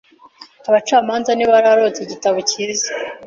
Abacamanza 0.69 1.29
ntibaratora 1.33 1.99
igitabo 2.05 2.37
cyiza. 2.49 2.89